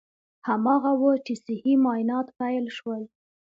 هماغه 0.47 0.91
و 0.99 1.03
چې 1.25 1.33
صحي 1.45 1.73
معاینات 1.83 2.27
پیل 2.39 2.65
شول. 2.77 3.03